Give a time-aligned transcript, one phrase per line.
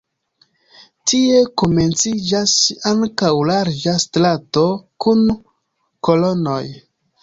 [1.11, 2.55] Tie komenciĝas
[2.95, 4.69] ankaŭ larĝa strato
[5.07, 5.27] kun
[6.09, 6.63] kolonoj.